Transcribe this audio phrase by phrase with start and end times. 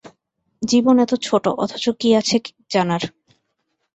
[0.61, 2.37] জীবন এত ছোট, অথচ কত কি আছে
[2.71, 3.03] জানার।